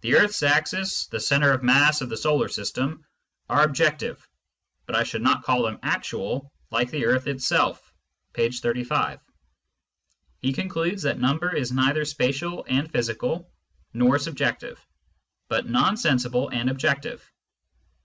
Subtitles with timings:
[0.00, 3.04] The earth's axis, the centre of mass of the solar system,
[3.48, 4.26] are objective,
[4.86, 7.92] but I should not call them actual, like the earth itself"
[8.32, 8.50] (p.
[8.50, 9.20] 35).
[10.40, 13.52] He concludes that number is neither spatial and physical,
[13.94, 14.84] nor subjective,
[15.46, 17.22] but non sensible and objective.